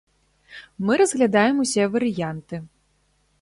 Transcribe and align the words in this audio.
Мы 0.87 0.97
разглядаем 1.01 1.55
усе 1.65 1.83
варыянты. 1.97 2.55